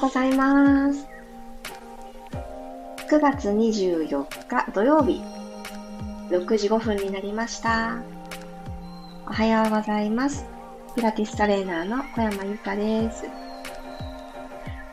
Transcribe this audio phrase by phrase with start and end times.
[0.00, 1.06] ございます。
[3.10, 5.20] 9月24日土曜日、
[6.30, 7.98] 6時5分になりました。
[9.26, 10.46] おはようございます。
[10.96, 13.26] ピラティストレーナーの小山由かです。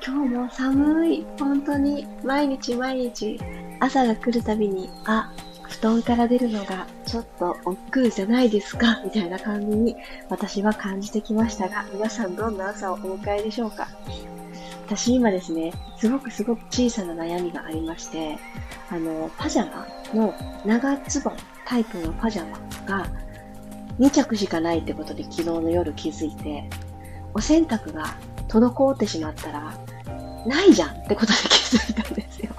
[0.05, 1.26] 今日も寒い。
[1.39, 3.39] 本当に毎日毎日
[3.80, 5.32] 朝が来るたびに、あ、
[5.70, 9.96] 布団から出るのがちょっと億劫じゃないですかみたいな感じに
[10.30, 13.88] 私は感じてきましたが、皆さんどんな朝をお迎えでしょうか
[14.88, 18.38] 私今ですね、すごくすごく小さな悩みがありまして、
[18.90, 20.34] あの、パジャマの
[20.66, 21.34] 長ズボン
[21.66, 23.05] タイプのパジャマが
[24.00, 26.70] 2着しかないってことで昨日の夜気づいて、
[27.34, 28.16] お洗濯が
[28.48, 29.78] 滞ってしまったら、
[30.45, 32.54] ないじゃんってことで気づいたんですよ。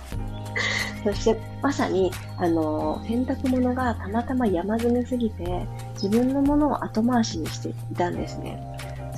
[1.04, 8.62] そして、まさに、あの、洗濯物がたまたま山積みすぎて、自分のものを後回しにしていたんですね。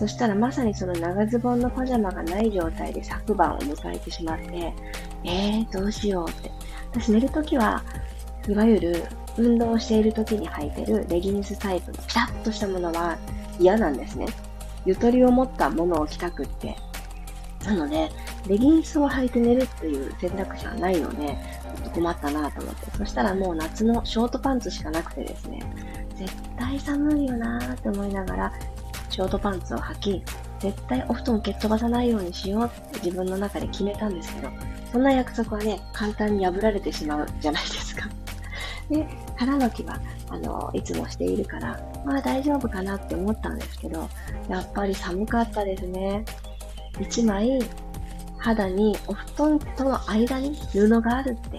[0.00, 4.73] そしたらまさにその長ズボンのパジャマがない状態で昨晩を迎えてしまって、
[5.24, 6.51] えー、どうしようって。
[6.90, 7.84] 私寝るときは、
[8.48, 9.04] いわゆる
[9.37, 13.18] 運動している時に履いてるレギンスタイプのピタッとしたものは
[13.59, 14.24] 嫌なんですね。
[14.87, 16.74] ゆとりを持ったものを着たくって。
[17.66, 18.10] なので、
[18.48, 21.37] レギンスを履いて寝るっていう選択肢はないので、
[21.76, 22.90] ちょっと困ったなと思って。
[22.96, 25.60] そしたらもう夏のショートパンツしかなくてですね、
[26.16, 28.52] 絶対寒いよなーって思いながら、
[29.21, 30.23] ショートパンツを履き、
[30.60, 34.49] 絶対お布団蹴っ飛ばさないようにしようって自分の中で決めたんですけど、
[34.90, 38.09] そんな約束はね、簡単に破られてしまうじゃないですか。
[38.88, 44.09] で、腹巻きは、あの、いつもしているから、まあ大丈夫かなって思ったんですけど、
[44.49, 46.24] やっぱり寒かったですね。
[46.99, 47.60] 一枚、
[48.38, 51.59] 肌にお布団との間に布があるって、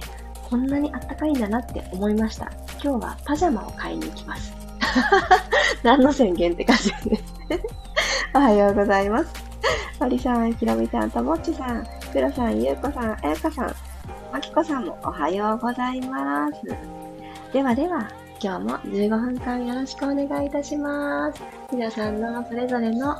[0.49, 2.51] こんなにあったかいんだなって思いました。
[2.83, 4.51] 今日はパジャマを買いに行きます。
[5.83, 7.30] 何の宣言って感じですね
[8.33, 9.33] おはようございます。
[9.99, 13.75] マリさん、ひろみさん、ともっちさん、くろさん、ゆうこさん、えやかさん、
[14.31, 16.61] まきこさんもおはようございます。
[17.53, 18.07] ではでは、
[18.41, 21.41] 今日も15分間よろしくお願いいたします。
[21.71, 23.15] 皆さんのそれぞれの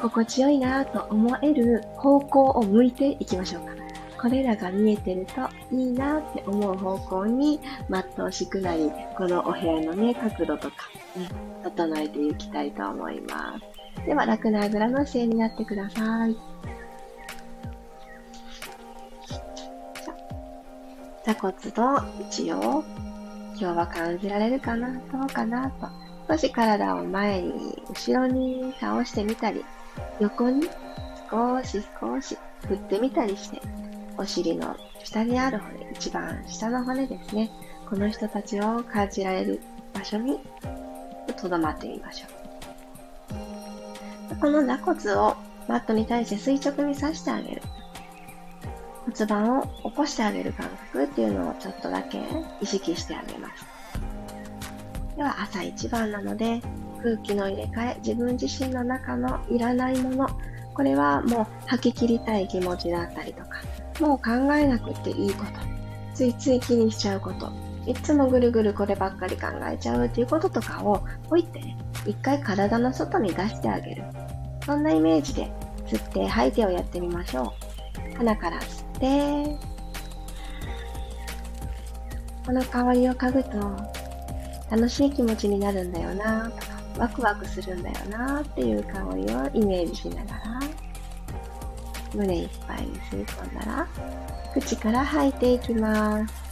[0.00, 3.83] 心地よいなと思える方向を向いていきましょうか。
[4.24, 11.28] これらが見えてるといいなって思う方向に、まっとうしくなり、このお部屋のね、角度とか、ね、
[11.62, 13.58] 整えていきたいと思いま
[13.98, 14.06] す。
[14.06, 16.36] では、楽なあぐらの姿勢になってください。
[21.26, 22.82] 座骨と位置を
[23.52, 25.86] 今日は感じられるかなどうかなと。
[26.30, 29.62] 少し体を前に、後ろに倒してみたり、
[30.18, 30.66] 横に
[31.30, 33.60] 少し少し振ってみたりして、
[34.16, 37.50] お尻の下にある骨、一番下の骨ですね。
[37.88, 39.60] この人たちを感じられる
[39.92, 40.40] 場所に
[41.36, 42.26] とどまってみましょ
[44.32, 44.36] う。
[44.40, 45.36] この座骨を
[45.68, 47.62] マットに対して垂直に刺してあげる。
[49.04, 52.22] 骨盤を起こしてあげる感覚っていうのをちょっとだけ
[52.60, 53.66] 意識してあげます。
[55.16, 56.60] では朝一番なので
[57.02, 60.28] 空気の入れ替え、自分自身の中のいらないもの、
[60.72, 63.60] これはもう吐き切りたい気持ちだったりとか、
[64.00, 65.52] もう考えなくていいこと、
[66.14, 67.52] ついつい気にしちゃうこと、
[67.86, 74.04] いつもぐるぐるこればっかり考えちゃうっていうこととかを置いてね、一回体の外に出してあげる。
[74.64, 75.52] そんなイメージで
[75.86, 77.52] 吸って吐いてをやってみましょ
[78.12, 78.16] う。
[78.16, 79.58] 鼻から吸って、
[82.46, 83.58] この香りを嗅ぐと
[84.70, 86.66] 楽しい気持ちになるんだよなとか、
[86.98, 90.60] ワクワクするんだよなっていう香りをイメージしながら、
[92.14, 93.88] 胸いっぱいに吸い込んだら、
[94.52, 96.44] 口から吐いていきます。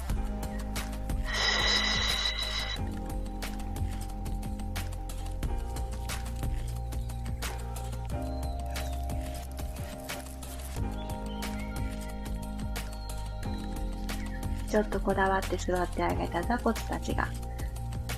[14.69, 17.29] ちょっとこだわって座ってあげた座骨たちが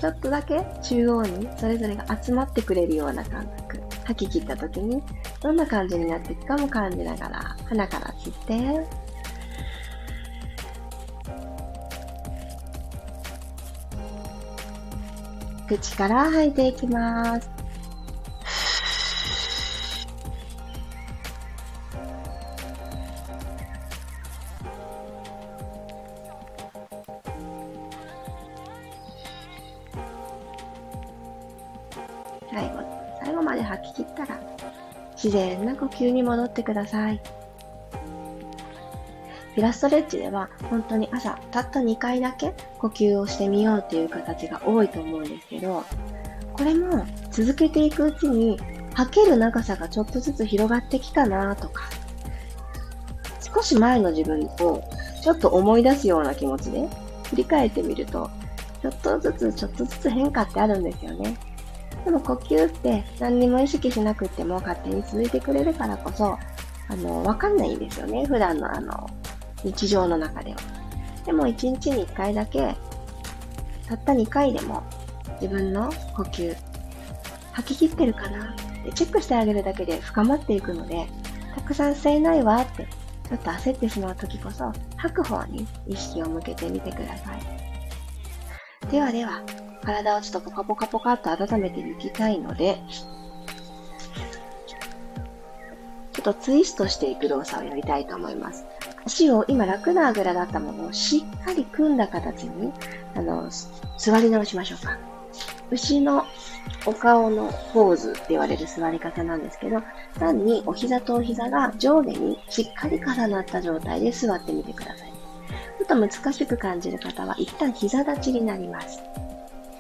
[0.01, 3.64] ちょっとだけ中央にそれぞれが集まってくれるような感覚。
[4.05, 5.03] 吐き切った時に
[5.41, 9.05] どんな感じになっていくかも感じながら鼻から吸って、
[15.67, 17.51] 口から吐いていきます。
[32.53, 32.84] 最後、
[33.35, 34.41] 後まで吐き切ったら、
[35.15, 37.21] 自然な呼吸に戻ってください。
[39.55, 45.85] ピラストレッチでは本当に朝たった2回だけ呼吸をしてみようっていう形が多いと思うんですけど、
[46.53, 48.59] これも続けていくうちに
[48.95, 51.85] 吐ける長さがちょっとずつ広がってきたなとか、
[53.55, 54.83] 少し前の自分を
[55.23, 56.89] ちょっと思い出すような気持ちで
[57.31, 58.29] 振り返ってみると、
[58.83, 61.37] ちょっとずつちょっとずつ変化ってあるんですよね。
[62.05, 66.39] でも呼吸って何にも意識しなくても勝手に続いてくれるからこそ、
[66.89, 68.27] あの、わかんないんですよね。
[68.27, 69.09] 普段のあの、
[69.63, 70.57] 日常の中では。
[71.25, 72.77] でも1日に1回だけ、
[73.89, 74.83] たった2回でも
[75.41, 76.55] 自分の呼吸、
[77.53, 81.07] 吐き切ってるかなってチェックしてあげるだけで深まっていくので、
[81.55, 82.87] たくさん吸えないわって
[83.29, 88.91] ちょっと焦ってしまう時こそ吐く方に意識を向けてみてください。
[88.91, 89.43] ではでは、
[89.85, 92.79] 体をちょっとポカポカポカっと温めていきたいので、
[96.13, 98.65] ちょっとツイストしていく動作をやりたいと思います。
[99.05, 102.73] 足を今楽なあぐらだったものをしっかり組んだ形に、
[103.15, 103.51] あの、
[103.99, 104.97] 座り直しましょうか。
[105.71, 106.25] 牛の
[106.87, 109.83] お顔のポーズって言われる座り方なんですけど、
[110.19, 115.09] 単にお膝とお膝が上下にしっかり重なった状態で座ってみてください。
[115.09, 119.01] ちょっと難しく感じる方は一旦膝立ちになります。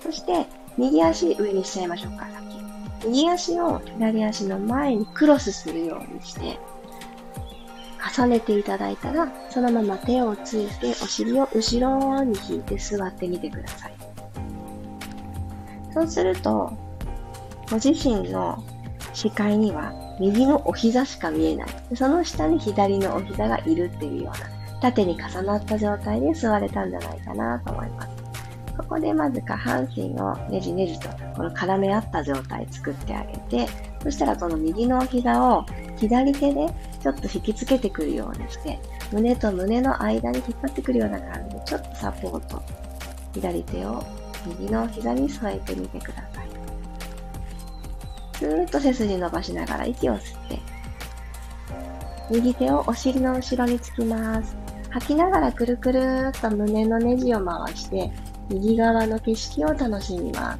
[0.04, 0.46] そして、
[0.76, 3.08] 右足上にしちゃいましょうか、先。
[3.08, 6.58] 右足を左足の前にクロスするようにして、
[8.16, 13.94] 重ねていただいたら、そのまま手をついてお尻を後ろに引いて座ってみてください。
[15.94, 16.70] そうすると、
[17.70, 18.62] ご自身の
[19.14, 21.68] 視界には右のお膝しか見えない。
[21.94, 28.23] その下に左のお膝がいるっていうような、縦に重なった状態で座れたんじゃないかなと思います。
[28.76, 33.68] ここでまず下半身をねじねじとこの絡め合った状態作ってあげて、
[34.02, 35.64] そしたらこの右の膝を
[35.96, 36.66] 左手で
[37.02, 38.78] ちょっと引きつけてくるようにして、
[39.12, 42.62] 胸と胸の間に引っ張ってくるような感じで、ちょっとサポート。
[43.32, 44.04] 左手を
[44.46, 46.48] 右の膝に添えてみてください。
[48.38, 50.60] ずーっと背筋伸ばしながら息を吸って、
[52.30, 54.56] 右手をお尻の後ろにつきます。
[54.90, 58.12] 吐きながらくるくるっと胸のネジを回して、
[58.50, 60.58] 右側の景色を楽しみます。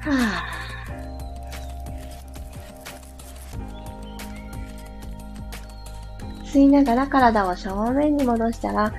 [0.00, 0.66] はぁ。
[6.46, 8.92] 吸いながら体を正面に戻したら、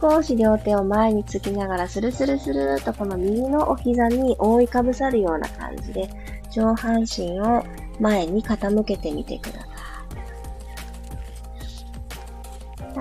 [0.00, 6.10] 少し両手を前につきながらスルスルスルとこの右のお膝に覆いかぶさるような感じで、
[6.50, 7.64] 上半身を
[8.00, 9.66] 前に傾けてみてくださ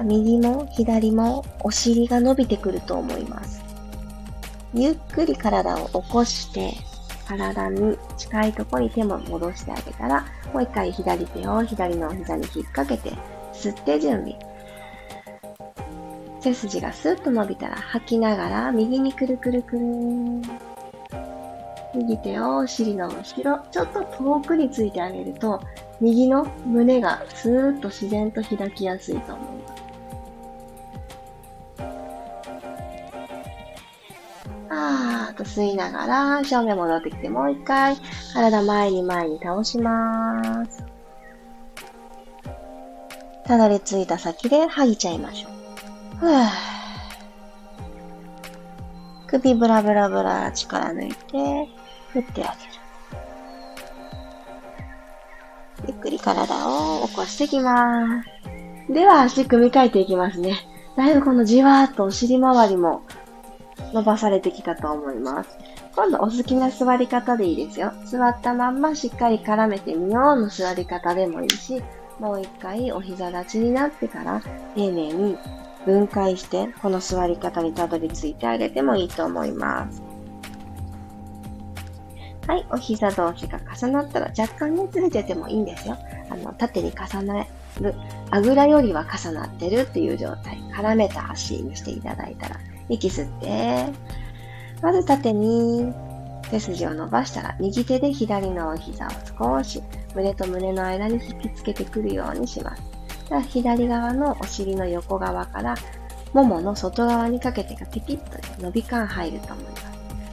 [0.01, 0.05] い。
[0.05, 3.62] 右も左もお尻が伸びてくると思います。
[4.73, 6.73] ゆっくり体を起こして、
[7.27, 13.15] 体に近いところに手も戻してあげたら、もう一回左手を左の膝に引っ掛けて、
[13.53, 14.37] 吸って準備。
[16.41, 19.81] 背筋がスッと伸びたら吐きながら右にくるくるくる。
[21.95, 25.61] 右手をお尻の後ろ、ちょっと遠くについてあげると、
[26.01, 29.62] 右の胸がスーッと自然と開きやすいと思います。
[35.31, 37.95] と吸いながら、正面戻ってきて、もう一回、
[38.33, 40.83] 体前に前に倒します。
[43.45, 46.17] たどり着いた先で吐いちゃいましょう。
[46.17, 46.47] ふぅ。
[49.27, 51.69] 首ブラブラブラ力抜いて、
[52.11, 52.73] 振ってあげる。
[55.87, 58.93] ゆっくり体を起こしていきます。
[58.93, 60.67] では足組み替えていきますね。
[60.95, 63.01] だいぶこのじわーっとお尻周りも
[63.93, 65.57] 伸ばされてきたと思います。
[65.95, 67.93] 今度お好きな座り方でいいですよ。
[68.05, 71.81] 座ったまんましっかり絡めてみようの座り方でもいいし、
[72.19, 74.41] もう一回お膝立ちになってから
[74.75, 75.37] 丁寧に
[75.85, 80.01] 分解してこの座り方にたどり着いてあげてもいいと思います。
[82.47, 85.97] はい、お膝同士が重なったら若干ねずれててもいいんですよ。
[86.29, 87.45] あの、縦に重な
[87.79, 87.93] る、
[88.31, 92.59] あぐらよりは重なってるっていう状態、絡めた足にしていただいたら
[92.89, 93.85] 息吸って、
[94.81, 95.93] まず縦に
[96.51, 99.81] 背筋を伸ばしたら、右手で左のお膝を少し
[100.15, 102.83] 胸と胸の間に引きつけてくるようにします。
[103.49, 105.75] 左側のお尻の横側から
[106.33, 109.83] ももの外側にかけてがピピッと伸び感入ると思います。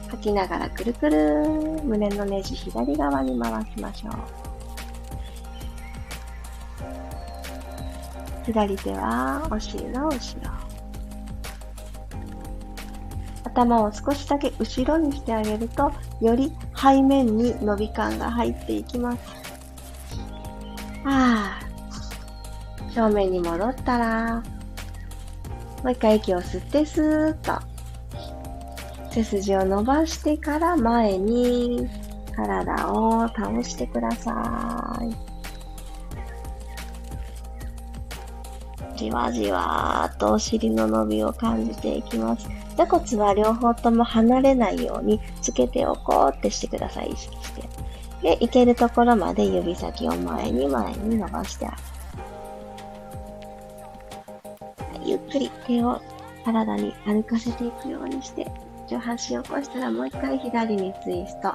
[0.09, 1.47] 吐きながらくるくる
[1.83, 4.13] 胸のネジ左側に回しましょう。
[8.45, 10.70] 左手はお尻の後ろ。
[13.53, 15.91] 頭を少しだけ後ろにしてあげると、
[16.21, 19.19] より背面に伸び感が入っていきます。
[21.05, 22.91] ああ。
[22.93, 24.43] 正面に戻ったら、
[25.83, 27.61] もう一回息を吸ってスーッと。
[29.11, 31.89] 背筋を伸ばしてから前に
[32.33, 35.31] 体を倒してください。
[38.97, 42.60] じわじわっとお尻の伸びを感じていきます。
[42.75, 47.09] 座骨は両方とも離れないようにつけておこうってしてください。
[47.11, 47.63] 意識して。
[48.21, 51.75] で、いけるところまで指先を前に前に伸ばしてあげ
[54.99, 55.05] る。
[55.05, 55.99] ゆっくり手を
[56.45, 58.49] 体に歩かせていくようにして、
[58.87, 61.53] 上半身を起こしたらもう一回左にツイスト。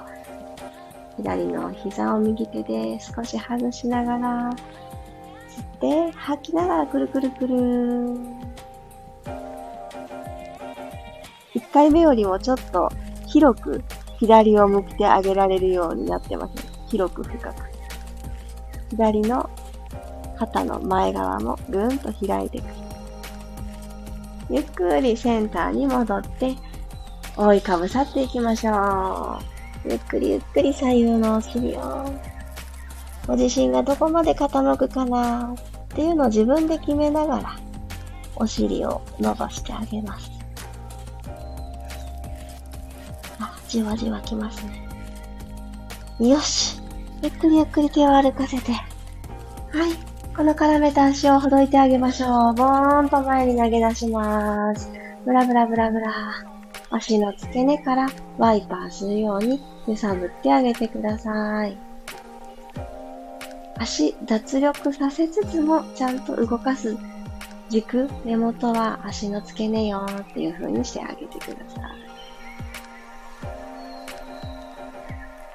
[1.17, 4.49] 左の膝を右手で少し外しながら、
[5.81, 8.17] 吸って吐きながらくるくるくる。
[11.57, 12.89] 1回目よりもちょっと
[13.25, 13.83] 広く
[14.19, 16.53] 左を向いてあげられるようになってます。
[16.87, 17.63] 広く深く。
[18.91, 19.49] 左の
[20.37, 22.73] 肩の前側もぐんと開いてくる。
[24.49, 26.55] ゆっくりセンターに戻って、
[27.35, 29.39] 覆いかぶさっていきましょ
[29.85, 29.89] う。
[29.89, 32.05] ゆっくりゆっくり左右のお尻を。
[33.25, 37.55] ご自身がどこまで傾くかなっていうのを自分で決めながら、
[38.35, 40.36] お尻を伸ばしてあげます。
[43.67, 46.29] じわじわきますね。
[46.29, 46.81] よし。
[47.21, 48.71] ゆっくりゆっくり手を歩かせて。
[48.71, 48.83] はい。
[50.35, 52.53] この絡めた足をほどいてあげましょう。
[52.53, 54.91] ボーンと前に投げ出します。
[55.25, 56.13] ブラブラブラブラ。
[56.89, 58.07] 足の付け根から
[58.37, 61.77] ワイパーするように揺さぶってあげてください。
[63.79, 66.97] 足脱力させつつもちゃんと動かす
[67.69, 72.06] 軸、根元は足の付け根よっていう風にしてあげてください。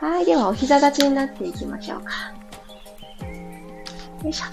[0.03, 0.25] はい。
[0.25, 2.11] では、お膝立ちになっていきましょうか。
[4.25, 4.47] よいしょ。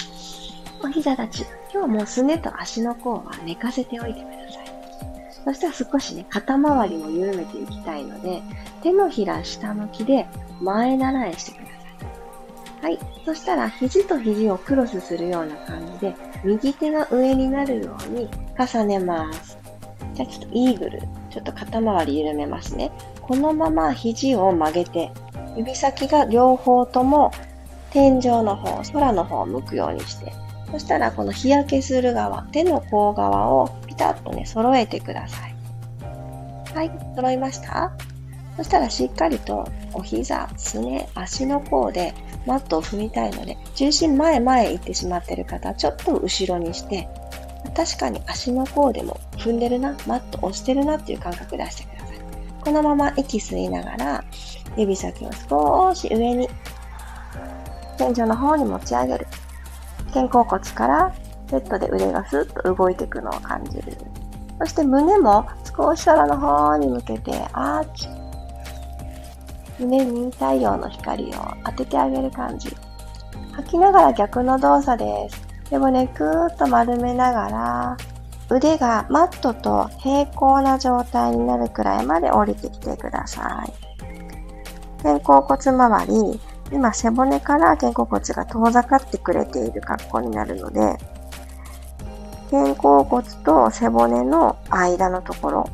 [0.86, 1.48] お膝立ち。
[1.64, 4.66] 今日はもうすねと足の甲は寝かせておいてください。
[5.44, 8.44] そしたら少しね、肩周りも緩めていきたいので、
[8.84, 10.28] 手のひら下向きで
[10.62, 11.62] 前習いしてくだ
[12.82, 12.92] さい。
[12.92, 13.00] はい。
[13.26, 19.58] そしたら肘と肘をクロスするような感じで、右手が上になるように重ねます。
[20.14, 21.02] じゃあちょっとイーグル。
[21.32, 22.92] ちょっと肩周り緩めますね。
[23.24, 25.12] このまま肘を曲げて、
[25.58, 27.32] 指先が両方とも
[27.92, 30.32] 天井の方、空の方を向くようにして、
[30.72, 35.56] そしたらこの日焼けする側、手の甲側をピタッとね、揃えてください。
[36.76, 37.92] はい、揃いました
[38.56, 42.14] そしたらしっかりとお膝、すね、足の甲で
[42.46, 47.08] マットを踏みたいので、重心前前行ってしまってる方、ちょっと後ろにして、
[47.76, 52.18] 確かに足の甲でも踏んでるな、マット押してるなっていう感覚出してください。
[52.62, 54.24] このまま息吸いながら、
[54.78, 56.48] 指先を少し上に、
[57.98, 59.28] 天井の方に持ち上げる。
[60.14, 61.14] 肩甲骨から
[61.50, 63.98] セットで腕がスッと動いていくのを感じる。
[64.60, 68.08] そして胸も少し空の方に向けてアーチ。
[69.80, 71.32] 胸に太陽の光を
[71.66, 72.76] 当ててあげる感じ。
[73.54, 75.48] 吐きながら逆の動作です。
[75.70, 77.98] 背骨くーっと丸めながら、
[78.50, 83.89] 腕がマットと平行な状態になるくらいまで降りてきてください。
[85.02, 86.40] 肩甲骨周り、
[86.72, 90.98] 今背骨から肩甲骨が遠ざかってくれている格好になるので、
[92.52, 95.70] 肩甲骨と背骨の間のところ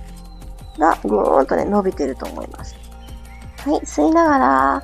[0.78, 2.76] がぐーんとね、伸びてると思います。
[3.66, 4.84] はい、吸いながら、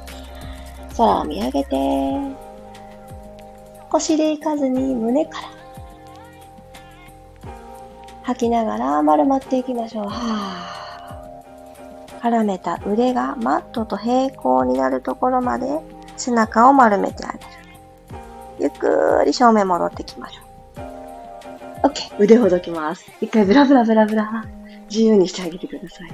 [0.98, 2.19] 空を見上げて、
[3.89, 5.48] 腰でいかずに胸から。
[8.24, 10.05] 吐きながら丸まっていきましょう。
[10.05, 10.90] はぁ。
[12.21, 15.79] 絡めた腕がマットと平行になるところまで
[16.17, 17.45] 背中を丸めてあげる。
[18.59, 20.41] ゆっくり正面戻ってきましょ
[21.83, 21.87] う。
[21.87, 22.15] OK。
[22.19, 23.11] 腕ほどきます。
[23.21, 24.45] 一回ブラブラブラブラ。
[24.89, 26.11] 自由にしてあげてください。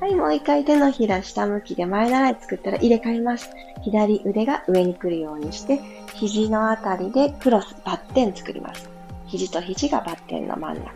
[0.00, 3.50] はい、もう一回手のひら下向きで前習い作ったら入れ替えます。
[3.82, 5.80] 左腕が上に来るようにして、
[6.14, 8.90] 肘のあたりでクロス、バッテン作ります。
[9.26, 10.90] 肘と肘がバッテンの真ん中。
[10.90, 10.92] は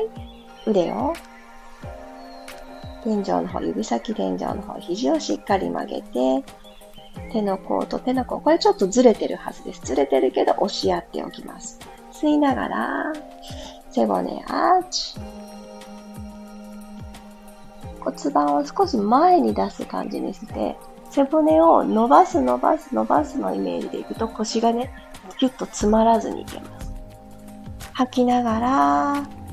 [0.00, 0.08] い。
[0.66, 1.14] 腕を
[3.04, 6.44] 天井の方、指先天井の方、肘をしっかり曲げて、
[7.30, 9.82] 手の甲と手の甲、これちょっとずれてるはずです。
[9.84, 11.78] ずれてるけど押し合っておきます。
[12.12, 13.12] 吸いながら、
[13.90, 15.18] 背骨アーチ。
[18.00, 20.76] 骨盤を少し前に出す感じにして、
[21.10, 24.90] 背骨を伸ばす伸ばす伸ばすのイメージでいくと腰がね、
[25.38, 26.92] キュッと詰まらずにいけます。
[27.92, 29.43] 吐きながら、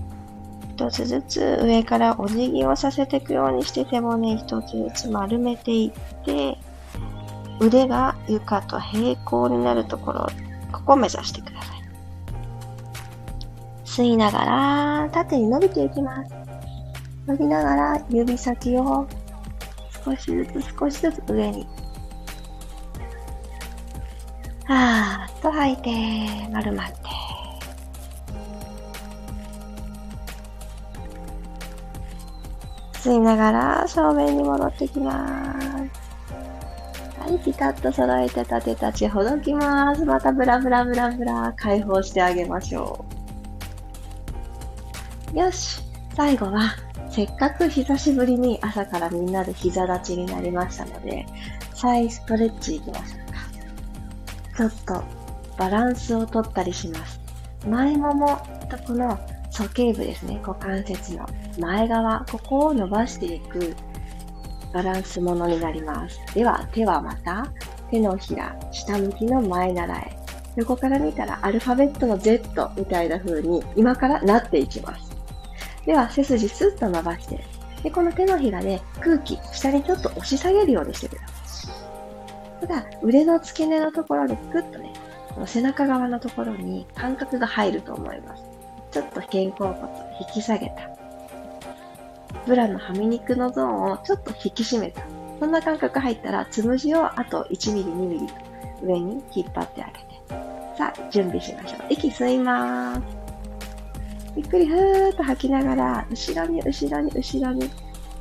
[0.75, 6.58] 一つずつ上からお辞儀をさせていくようにして背骨一つずつ丸めていって、
[7.60, 10.28] 腕が床と平行になるところ、
[10.72, 11.82] ここを目指してください。
[13.86, 16.34] 吸いながら縦に伸びていきます。
[17.28, 19.08] 伸びながら指先を
[20.04, 21.68] 少しずつ少しずつ上に。
[24.66, 27.21] はーっと吐いて、丸まって。
[33.01, 35.67] 吸いながら正面に戻ってきます。
[37.20, 40.05] はい、ピタッと揃えて立て立ちほどきます。
[40.05, 43.03] またブラブラブラブラ解放してあげましょ
[45.34, 45.39] う。
[45.39, 45.81] よし、
[46.15, 46.75] 最後は
[47.10, 51.25] せっかく久しぶりに朝からみんなで膝立ちになりましたので、
[51.74, 53.39] 再ストレッチいきましょうか。
[54.58, 55.03] ちょっと
[55.58, 57.20] バランスをとったりします。
[57.67, 58.39] 前もも
[58.70, 59.20] とこの
[59.51, 61.25] 鼠径部ですね、股関節の
[61.60, 63.75] 前側、ここを伸ばしていく
[64.74, 66.20] バランスものになります。
[66.34, 67.48] では、手はまた
[67.89, 70.17] 手のひら、下向きの前習え。
[70.55, 75.12] 横から見たらアルファベットの Z みたいな風に今からなっていきます。
[75.86, 77.43] では、背筋スッと伸ばして、
[77.84, 81.72] で、この手のひらで空気、下にちょっと押し下げるようにしてくださ
[82.62, 82.67] い。
[82.67, 84.93] ただ、腕の付け根のところでグッとね、
[85.46, 88.61] 背中側のところに感覚が入ると思います。
[88.91, 90.89] ちょっと肩甲骨を引き下げた。
[92.45, 95.03] ブラのはみ肉のゾーンをちょっと引き締めた。
[95.39, 98.27] そんな感覚入ったら、つむじをあと1ミリ、2ミリ
[98.83, 100.01] 上に引っ張ってあげて。
[100.77, 101.86] さあ、準備しましょう。
[101.89, 103.01] 息吸います。
[104.36, 107.69] ゆっくりふーっと吐きながら、後ろに後ろに後ろに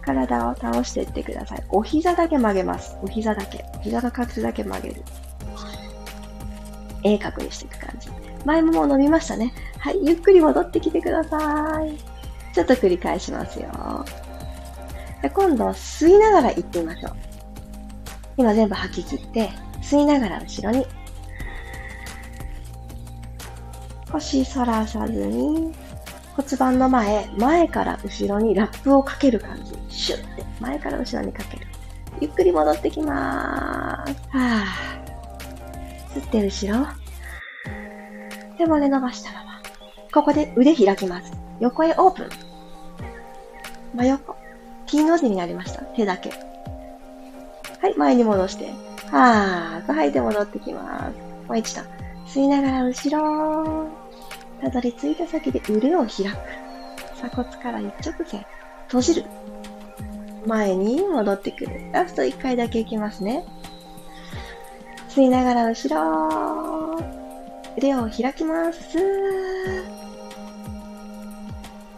[0.03, 1.65] 体を倒していってください。
[1.69, 2.97] お膝だけ曲げます。
[3.03, 3.65] お膝だけ。
[3.77, 5.03] お膝の角度だけ曲げる。
[7.03, 8.20] 鋭角にしていく感じ。
[8.45, 9.53] 前ももう伸びましたね。
[9.79, 11.97] はい、ゆっくり戻ってきてください。
[12.55, 14.05] ちょっと繰り返しますよ。
[15.23, 17.13] で今度は吸いながら行ってみましょう。
[18.37, 19.51] 今全部吐き切って、
[19.83, 20.87] 吸いながら後ろに。
[24.11, 25.73] 腰反らさずに、
[26.35, 29.95] 骨盤の前、前から後ろにラップをかける感じ。
[29.95, 31.67] シュッて、前から後ろにかける。
[32.21, 34.21] ゆっくり戻ってきまーす。
[34.31, 36.21] はぁ。
[36.21, 37.00] 吸って後ろ。
[38.61, 39.63] 手骨伸ばしたまま。
[40.13, 41.33] ここで腕開きます。
[41.61, 42.29] 横へオープン。
[43.95, 44.37] 真横。
[44.85, 45.81] T の字になりました。
[45.81, 46.29] 手だけ。
[46.29, 48.67] はい、前に戻して。
[49.11, 51.49] はーと吐いて戻ってきます。
[51.49, 51.81] もう一度。
[52.27, 53.87] 吸いながら後ろ。
[54.61, 56.37] たどり着いた先で腕を開く。
[57.15, 58.45] 鎖骨から一直線。
[58.89, 59.25] 閉じる。
[60.45, 61.81] 前に戻ってくる。
[61.93, 63.43] ラスト1回だけいきますね。
[65.09, 67.20] 吸いながら後ろ。
[67.77, 68.99] 腕を開きます。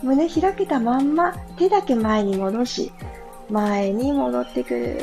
[0.03, 2.93] 胸開けたまんま手だけ前に戻し、
[3.49, 4.99] 前に戻ってくる。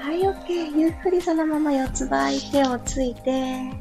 [0.00, 0.78] はい、OK。
[0.78, 3.72] ゆっくりそのまま四つ倍手をついて、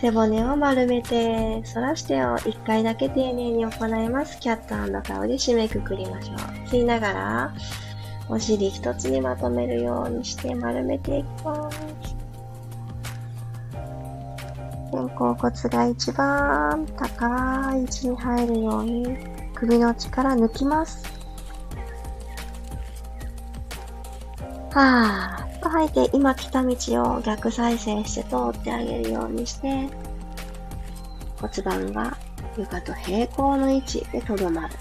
[0.00, 4.38] 背骨を丸めて、反らしてを一回だけ丁寧に行います。
[4.40, 6.36] キャットカウで締めくくりましょう。
[6.68, 7.54] 吸いながら、
[8.28, 11.93] お尻一つにまとめるようにして丸めていきます。
[14.94, 19.16] 肩甲骨が一番高い位置に入るように
[19.54, 21.04] 首の力抜きます。
[24.70, 25.60] はぁ。
[25.60, 29.88] と吐いて、今来た道を逆再生して通ってあげるようにして、
[31.40, 32.16] 骨盤が
[32.56, 34.74] 床と平行の位置でとどまる。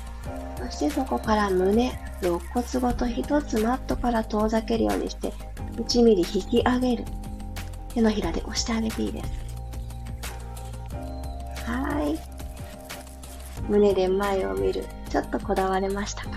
[0.58, 5.34] そしてそこから胸、肋骨ごと一つマットから遠ざけるようにして、
[5.78, 7.06] 1ミリ引き上げる。
[7.94, 9.43] 手のひらで押してあげていいです。
[13.70, 14.86] 胸で前を見る。
[15.10, 16.30] ちょっとこだわれましたか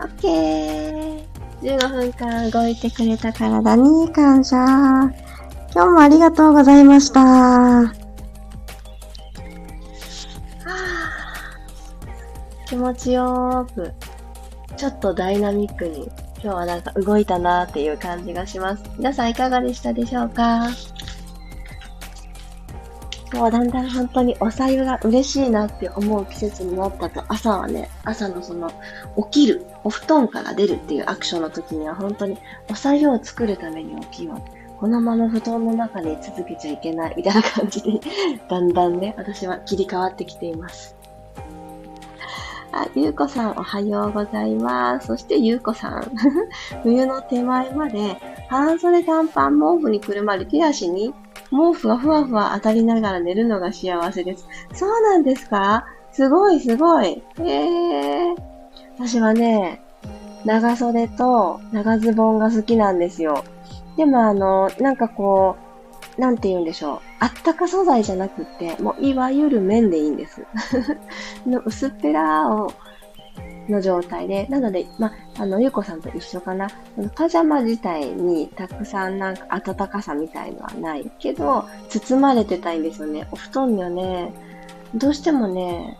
[0.00, 1.24] ?OK!
[1.62, 4.56] 15分間動いてくれた体に感謝。
[5.74, 7.92] 今日もありがとうございました。
[12.66, 13.92] 気持ちよーく、
[14.76, 16.10] ちょっとダイナミックに、
[16.42, 18.84] 今日はなんか動いたなーっていう感じがします。
[18.98, 20.68] 皆さんいかがでしたでしょうか？
[23.32, 28.70] もうだんだん本当におさゆが嬉しいなって思う季節になったと、朝はね、朝のその、
[29.30, 32.38] 起きる、お布団から出るっていうアクションの時には本当に
[32.70, 34.78] おさゆを作るために起きよう。
[34.78, 38.00] このまま布団の中に続けちゃいけないみたいな感じで、
[38.48, 40.96] だんだんね、私は切り替わってきています。
[42.70, 45.08] あ、ゆうこさんおはようございます。
[45.08, 46.12] そしてゆうこさん。
[46.84, 48.16] 冬の手前まで、
[48.48, 51.12] 半袖短パン毛布にくるまり手足に
[51.50, 54.46] 毛布がふわふわ当たりながら寝るのが幸せです。
[54.74, 55.84] そうなんですか？
[56.12, 57.22] すごいすごい。
[57.40, 58.34] へえ。
[58.98, 59.82] 私はね、
[60.44, 63.44] 長袖と長ズボンが好きなんですよ。
[63.96, 65.56] でもあの、なんかこ
[66.16, 67.00] う、なんて言うんでしょう。
[67.20, 70.44] あったか素材じゃなくって、もういわゆる綿でいいんです。
[71.46, 72.72] の薄っぺらを
[73.68, 76.68] の状態で、なので、まあ、あの、ゆうこさんと一緒かな。
[77.14, 83.28] パジャマ自体にたくさんなんか暖かさみたいのはないけど、包まれてたいんですよね。
[83.30, 84.32] お布団にはね、
[84.94, 85.98] どうしてもね、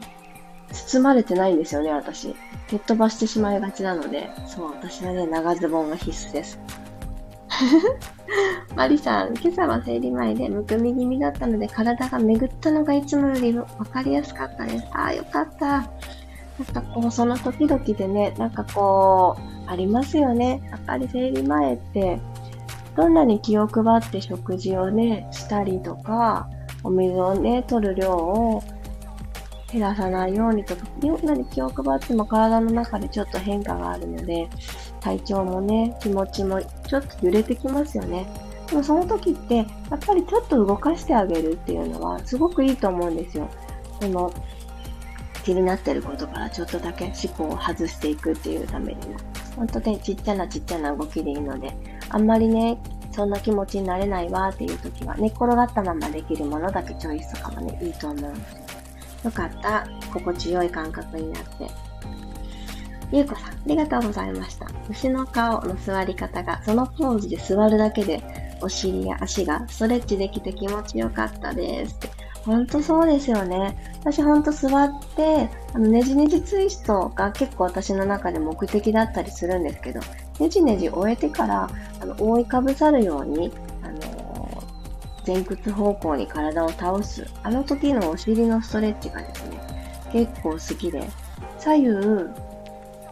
[0.73, 2.35] 包まれてないんですよね、私。
[2.69, 6.59] 蹴っ飛ばしてしまいがちなので、そう、私はね、長ズボンが必須です。
[8.77, 14.87] マリさん、今朝は生理前でむくみ気味だったので体が巡ったのがいつもより分かりやすかったです。
[14.93, 15.91] ああ、よかった。
[16.59, 20.61] なんかこう、その時々でね、なんかこう、ありますよね。
[20.71, 22.21] やっぱり生理前って、
[22.97, 26.49] どんなに気を配って食事をね、したりとか、
[26.83, 28.62] お水をね、取る量を
[29.73, 34.49] 減らさないようにとか、どんなに気を配っても体の中でちょっと変化があるので、
[35.01, 38.27] 体調もね、気持ちもちょっと揺れてきますよね。
[38.68, 39.66] でもその時って、やっ
[40.05, 43.49] ぱりちょっと動かしてあげるっていうのはすごくいいと思うんですよ。
[44.01, 44.33] その
[45.49, 49.17] 気になってることからちょっとだけ思考を外していくっていうためにも。
[49.57, 51.75] 本当ね、ちっちゃなちっちゃな動きでいいので、
[52.11, 52.79] あんまりね、
[53.13, 58.37] そんな気持ちになれないわっていう時は、寝っ転がったままできるものだけチョイスとかもね、いいと思うよ。
[59.25, 59.87] よかった。
[60.13, 61.49] 心地よい感覚になって。
[63.11, 64.67] ゆうこさん、ありがとうございました。
[64.91, 68.23] 牛の顔の座り方が、そのポーズで座るだけで、
[68.61, 71.99] お尻や足がストレッチできて気持ちよかったです。
[72.49, 73.77] ほんとそうですよね。
[74.01, 80.01] 私ほんと座って、あのねじねじツイストが結構私の中で目的だったりするんですけど、
[80.41, 81.69] ねじねじ終えてから、
[82.01, 87.27] あの、覆いかぶさるように、あのー、前屈方向に体を倒す。
[87.43, 89.61] あの時のお尻のストレッチがですね、
[90.15, 91.07] 結構好きで、
[91.59, 91.91] 左右、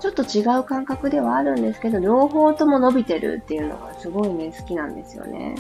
[0.01, 5.57] ちょっと違う感覚ではあるんですけど、両方とも伸びてるっていうのがすごいね、好きなんですよね。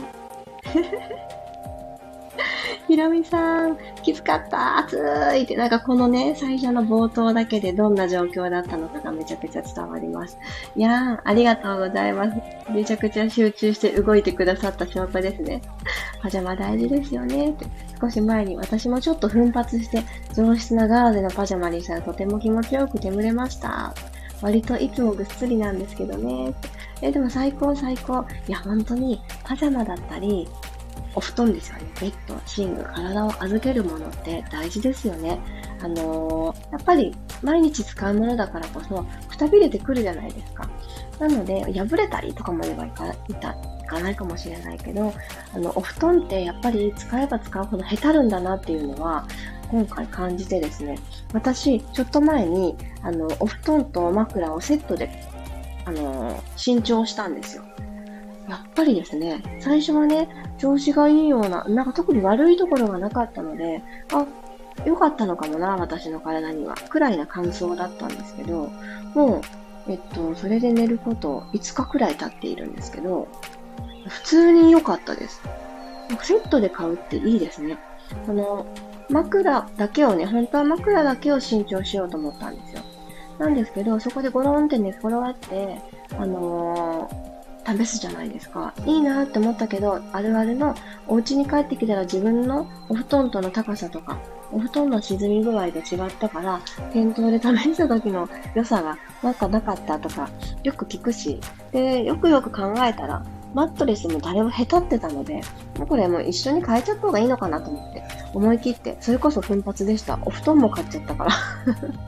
[2.87, 4.97] ひろみさん、きつかった、暑
[5.35, 10.39] いって、なんかこのね、最初の冒頭だけでどんな状況だったのかがめちゃくちゃ伝わります。
[10.77, 12.37] いやー、ありがとうございます。
[12.71, 15.63] めちゃくちゃ集中して動いてくださった証拠ですね。
[16.23, 17.67] パジャマ大事ですよねって。
[18.01, 23.95] 少し前に私もちょっと奮発して上質なガーゼのパジャマにしたらとても気持ちよく眠れました。
[24.43, 26.55] 割といつもぐっすりなんですけどね。
[27.03, 28.25] え、でも最高最高。
[28.47, 30.49] いや、本当にパジャマだったり、
[31.17, 31.83] お布団ですよね。
[32.01, 35.41] ベッド、寝具、体を預けるものって大事ですよね。
[35.83, 40.69] あのー、やっぱり毎日使うものだからこそ、くたびれてくるじゃないですか。
[41.19, 45.15] なので、破れたりとかまではいかいたいかないかもしれないけど、
[45.55, 49.27] あの、お布団ってやっぱり使えば使うほどへたるんだなっていうのは、
[49.71, 50.99] 今回感じてですね、
[51.33, 55.11] 私、ちょっと前に、あの、お布団と枕をセットで、
[55.87, 57.65] あの、新調したんですよ。
[58.49, 60.29] やっぱりですね、最初はね、
[60.59, 63.83] 調子がいいような、なんか特に悪いところがなかったので、
[64.13, 64.27] あ、
[64.85, 66.75] 良かったのかもな、私の体には。
[66.75, 68.71] くらいな感想だったんですけど、
[69.15, 69.43] も
[69.89, 73.29] う、えっと、それで寝ること5日くらい経っているんですけど、
[74.09, 75.41] 普通に良かったです。
[76.23, 77.79] セットで買うっていいですね。
[78.27, 78.67] この、
[79.09, 82.83] 枕だけをね、本当は枕だけを新調しようと思ったんですよ。
[83.39, 85.81] なんですけど、そこでゴロンって寝転がって、
[86.19, 87.36] あのー、
[87.67, 88.73] 試すじゃないですか。
[88.87, 90.75] いいなって思ったけど、あるあるの
[91.09, 94.19] お家に帰ってきたら自分のお布団との高さとか、
[94.53, 96.61] お布団の沈み具合で違ったから、
[96.93, 100.31] 店頭で試した時の良さがなんかなかったとか、
[100.63, 101.41] よく聞くし、
[101.73, 103.25] で、よくよく考えたら、
[103.55, 105.41] マットレスも誰もへたってたので、
[105.79, 108.03] もうこれもう一緒に変えちゃった方がいいのかなと思って、
[108.35, 110.19] 思い切って、それこそ奮発でした。
[110.25, 111.31] お布団も買っちゃったから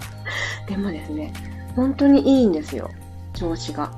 [0.68, 1.32] でもですね、
[1.74, 2.90] 本当にいいんですよ、
[3.32, 3.90] 調子が。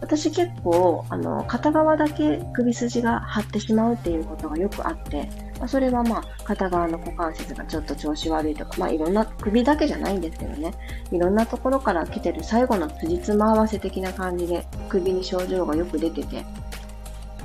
[0.00, 5.28] 私結構、あの、片側だけ首筋が張ってしまうっていうことがよくあって、
[5.58, 10.74] まあ、それはまあ、片側の股関節がちょっと調子悪いとか、まあ、いろんな、首だけじゃないんですけどね、
[11.10, 16.44] いろんなところから来てる最後の辻褄合わせ的な感じで、首に症状がよく出てて、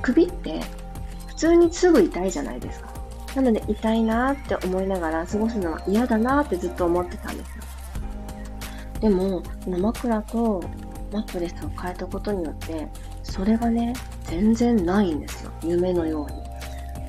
[0.02, 0.60] 首って
[1.28, 2.92] 普通にすぐ痛いじゃないですか。
[3.34, 7.62] なので痛いなーって思いながら過ごすのは嫌だなーってずっと思ってたんですよ。
[9.00, 10.62] でも、枕と
[11.12, 12.88] マットレスを変えたことによって、
[13.22, 13.92] それがね、
[14.24, 15.52] 全然ないんですよ。
[15.62, 16.42] 夢のように。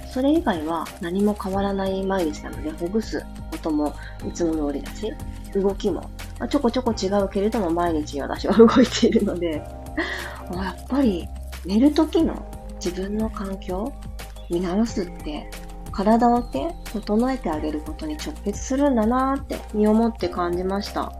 [0.08, 3.96] それ以外は何も変わらない毎日なので、ほぐすことも
[4.28, 5.12] いつも通りだし、
[5.56, 6.02] 動きも、
[6.39, 9.63] まあ、ちょこちょこ違うけれども毎日私は 動いているので、
[10.54, 11.28] やっぱり
[11.66, 13.92] 寝る時の自分の環境
[14.50, 15.50] 見直すって
[15.92, 21.13] 体をね、整えてあげることに直結するんだなーって身をもって感じました。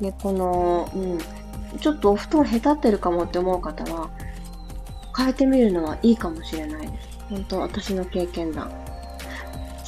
[0.00, 1.18] で、この、うん、
[1.78, 4.10] ちょっとお布団へたってるかもって思う方は、
[5.16, 7.18] 変えてみるのはいいかもしれないです。
[7.28, 8.70] 本当私の経験談。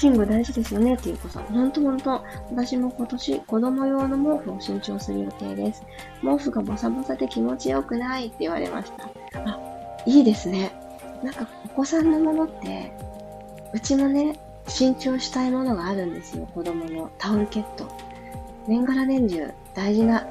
[0.03, 1.45] 寝具大事ですよねっていう子さん。
[1.45, 2.25] ほんとほんと。
[2.51, 5.83] 私も今年子供用の毛布を新調する予定です。
[6.23, 9.09] 毛布がボサボサで気持ちよくないって言われました。
[9.39, 9.61] あ、
[10.05, 10.73] いいですね。
[11.23, 12.93] なんかお子さんのものって、
[13.73, 16.47] うちもね、新調したいものがあるんですよ。
[16.53, 17.87] 子供のタオルケット。
[18.67, 20.27] 年がら年中大事な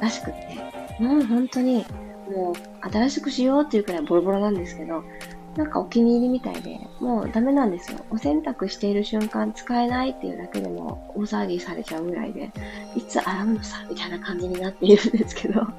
[0.00, 0.73] らしくって。
[0.98, 1.84] もう本当に、
[2.28, 5.04] もう新しくしようっていうくらいボロボロなんですけど、
[5.56, 7.98] なんかお気に入りみたいで、もうダメなんですよ。
[8.10, 12.50] お洗濯している瞬間使えないっていうだけでも大騒ぎされちゃうぐらいで、
[12.96, 15.62] いつ洗うのさ、みたいな感じになっているんですけど。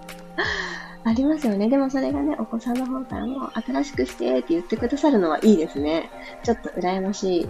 [1.07, 1.69] ありますよね。
[1.69, 6.09] でもそれがね、お子さんの方からも新しくしてって言ってくださるのはいいですね。
[6.43, 7.49] ちょっと羨ましい。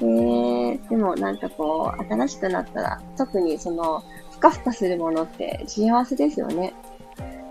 [0.00, 4.02] えー、でもなんかこう、新しくなったら、特にその、
[4.40, 6.72] ふかふかするものって幸せですよね。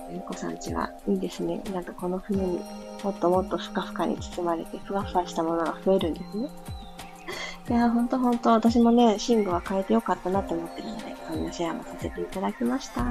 [0.10, 1.62] ゆうこさんちはいいですね。
[1.71, 2.60] なんかこの冬に
[3.04, 6.49] もっともっとふかふかに包まれて、ふわふわしたものが増えるんですね。
[7.69, 13.06] いやー、ほんとほんと、私もね、寝具は変えてよかったなと思ってるので、こんなシェアもさせていただきました。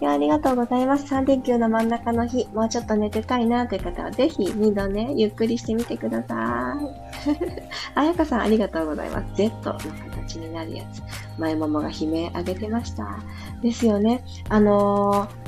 [0.00, 1.12] いや、ありがとうございます。
[1.14, 7.96] 3連休の真ん中の日、もうちょっと寝てたいなという方は、ぜひ2度ね、ゆっくりしてみてください。
[7.96, 9.34] あやかさん、ありがとうございます。
[9.36, 11.02] Z の形になるやつ。
[11.38, 13.20] 前ももが悲鳴あげてました。
[13.62, 14.22] ですよね。
[14.50, 15.46] あのー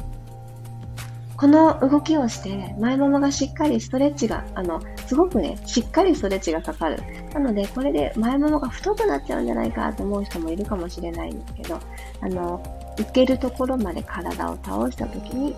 [1.38, 7.00] この動きをして、前ももがしっかりストレッチが、あの、すごくね、しっかりストレッチがかかる。
[7.32, 11.78] なので、これで前ももが太くなっちゃうんじゃないかと思う人もいるかもしれないんですけど、
[12.22, 12.60] あの、
[12.98, 15.54] いけるところまで体を倒したときに、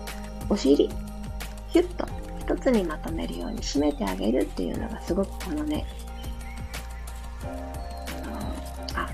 [0.49, 0.89] お尻、
[1.69, 2.05] ヒュッと
[2.39, 5.85] 一つにまとめるように締めてあげるっていうのがすごくこのね、
[8.95, 9.09] あ、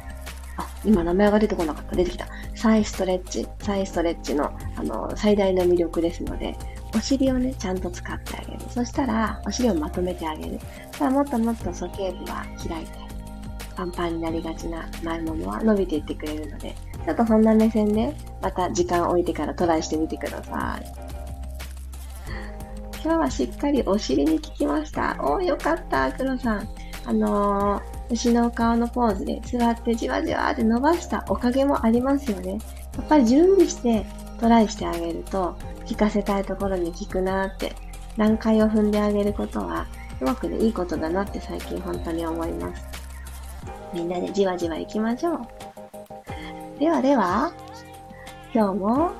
[0.57, 1.95] あ、今名前が出てこなかった。
[1.95, 2.27] 出てきた。
[2.55, 6.57] サイストレッチ、サイストレッチの、あの、最大の魅力ですので、
[6.95, 8.59] お尻をね、ちゃんと使ってあげる。
[8.69, 10.59] そしたら、お尻をまとめてあげる。
[10.91, 12.91] ただもっともっと鼠径部は開いて、
[13.75, 16.75] パンパンになりがちな前ももは伸びていってくれるので、
[17.07, 20.85] ちょっとそんな目線で、また時間を置いてからトライしてみてください。
[23.01, 25.15] 今日はしっかりお尻に効きました。
[25.21, 26.67] おー、よかった、黒さん。
[27.05, 32.59] あのー牛の顔のポーズで座ってじわじわって伸ばしたおかげもありますよね。
[32.95, 34.05] やっぱり準備して
[34.39, 37.73] トライしてあげると、効かせたいところに効くなって、
[38.17, 39.87] 段階を踏んであげることは、
[40.19, 42.85] すごくね、いいことだなって最近本当に思います。
[43.93, 45.56] みんなでじわじわ行きましょう。
[46.79, 47.51] ではでは、
[48.53, 49.11] 今日も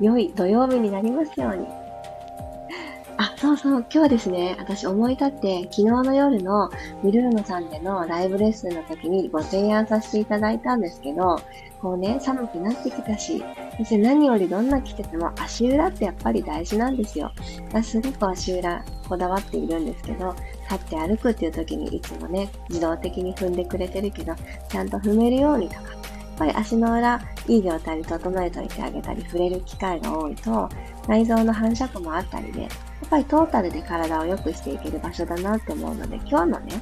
[0.00, 1.66] 良い土曜日になりますように。
[3.18, 6.70] あ、そうそう、今日はですね、私思い立って、昨日の夜の
[7.02, 11.40] ミルームさんでのライブレッスンの時にご提案させていただいたんですけど、
[11.82, 13.44] こうね、寒くなってきたし、
[13.76, 17.32] そして何よりどんな着てても足裏ってやっぱり大事なんですよ。
[17.70, 20.36] 私すごく足裏こだわっているんですけど、
[20.70, 24.34] 立って歩くっていう時にいつもね、自動的に踏んでくれてるけど、
[24.68, 26.04] ちゃんと踏めるようにとか、
[26.36, 30.68] ぱり足の裏、いい状態に整えておいてあげたり、触れる機会が多いと、
[31.08, 32.70] 内臓の反射区もあったりで、やっ
[33.08, 36.80] ぱりトータルで体を良くしていける場所だなって思うので、今日のね、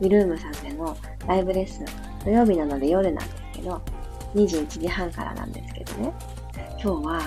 [0.00, 1.86] ウィルームさんでのライブレッスン、
[2.24, 3.80] 土曜日なので夜なんですけど、
[4.34, 6.12] 21時半からなんですけどね、
[6.82, 7.20] 今日は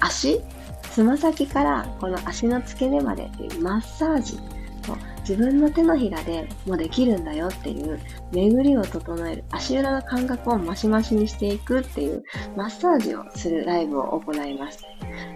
[0.00, 0.40] 足、
[0.82, 4.38] つま先からこの足の付け根までっていうマッサージ
[4.82, 4.96] と
[5.28, 7.98] 自分の手のひらでもできるんだよっていう
[8.30, 12.22] 巡りを整える足裏の感覚をマシマシにしていくっていう
[12.56, 14.84] マッサージをするライブを行います。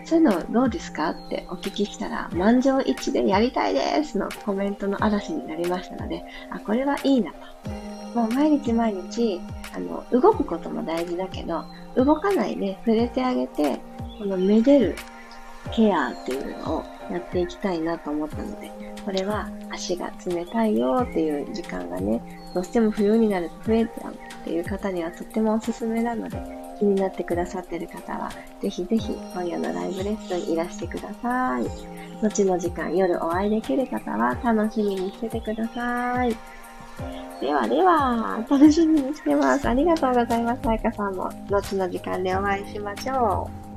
[0.05, 7.39] そういうのどうですかってお聞きしたら、満場一致でやりたいですのコメントの嵐になりましたので、あ、これはいいなと。
[8.15, 9.41] もう毎日毎日、
[9.75, 11.65] あの、動くことも大事だけど、
[11.97, 13.81] 動かないで触れてあげて、
[14.19, 14.97] このめでる
[15.69, 18.71] ケアっていうのをやっていきたいなと思ったので、
[19.05, 22.21] これは足が冷たいよっていう時間がね、
[22.55, 26.39] どうしても冬になると増えちゃうっていう方にはとってもおすすめなので、
[26.79, 31.65] 気になってくださってる方は、ぜひぜひ今夜のライブレッスンいらしてください。
[32.23, 36.37] 後の時間夜お会いできる方は楽しみにしててください。
[37.41, 39.69] ではでは、楽しみにしてます。
[39.69, 40.63] ありがとうございます。
[40.63, 43.68] さやかさんも、後の時間でお会いしましょう。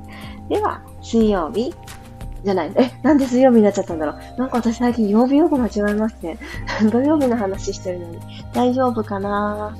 [0.48, 1.74] では、水曜日、
[2.44, 2.72] じゃない。
[2.76, 4.38] え、なんで水曜日になっちゃったんだろう。
[4.38, 6.38] なんか私最近曜日よく間違えますね。
[6.90, 8.18] 土曜日の話してるのに。
[8.52, 9.76] 大丈夫かな？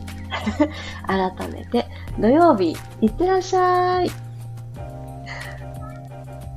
[1.07, 1.87] 改めて、
[2.19, 4.11] 土曜日、いってらっしゃい。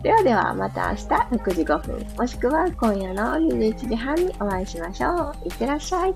[0.01, 5.47] ではでは、また明日6時5分、もしくは今夜の21時半にお会いしましょう。
[5.47, 6.13] いってらっしゃい。